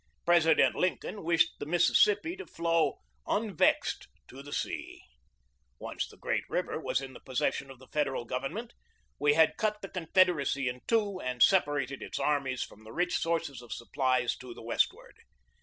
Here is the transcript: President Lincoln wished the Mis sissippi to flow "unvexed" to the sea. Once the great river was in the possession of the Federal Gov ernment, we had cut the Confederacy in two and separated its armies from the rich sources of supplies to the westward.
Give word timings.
President 0.25 0.73
Lincoln 0.73 1.23
wished 1.23 1.59
the 1.59 1.65
Mis 1.67 1.91
sissippi 1.91 2.35
to 2.39 2.47
flow 2.47 3.01
"unvexed" 3.27 4.07
to 4.29 4.41
the 4.41 4.51
sea. 4.51 4.99
Once 5.77 6.07
the 6.07 6.17
great 6.17 6.43
river 6.49 6.79
was 6.79 7.01
in 7.01 7.13
the 7.13 7.19
possession 7.19 7.69
of 7.69 7.77
the 7.77 7.85
Federal 7.85 8.25
Gov 8.25 8.41
ernment, 8.49 8.71
we 9.19 9.35
had 9.35 9.57
cut 9.57 9.79
the 9.83 9.89
Confederacy 9.89 10.67
in 10.67 10.81
two 10.87 11.19
and 11.21 11.43
separated 11.43 12.01
its 12.01 12.17
armies 12.17 12.63
from 12.63 12.83
the 12.83 12.91
rich 12.93 13.17
sources 13.19 13.61
of 13.61 13.71
supplies 13.73 14.35
to 14.37 14.55
the 14.55 14.63
westward. 14.63 15.17